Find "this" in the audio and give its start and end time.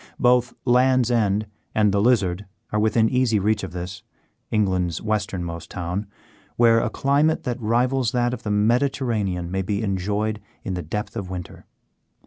3.71-4.01